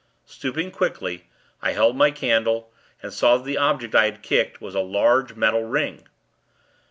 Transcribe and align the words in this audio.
Stooping 0.25 0.71
quickly, 0.71 1.29
I 1.61 1.73
held 1.73 1.95
the 1.99 2.11
candle, 2.11 2.73
and 3.03 3.13
saw 3.13 3.37
that 3.37 3.43
the 3.45 3.59
object 3.59 3.93
I 3.93 4.05
had 4.05 4.23
kicked, 4.23 4.59
was 4.59 4.73
a 4.73 4.79
large, 4.79 5.35
metal 5.35 5.61
ring. 5.65 6.07